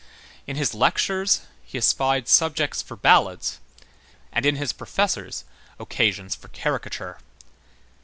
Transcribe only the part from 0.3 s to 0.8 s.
In his